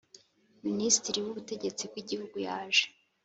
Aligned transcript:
Minisitiri 0.65 1.19
w 1.21 1.27
Ubutegetsi 1.31 1.83
bwigihugu 1.89 2.35
yaje 2.47 2.85